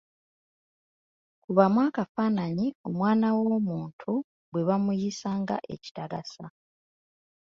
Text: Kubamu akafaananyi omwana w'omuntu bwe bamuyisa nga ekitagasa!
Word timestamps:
Kubamu 1.43 1.79
akafaananyi 1.87 2.67
omwana 2.87 3.27
w'omuntu 3.37 4.11
bwe 4.51 4.61
bamuyisa 4.67 5.29
nga 5.41 5.57
ekitagasa! 5.73 6.45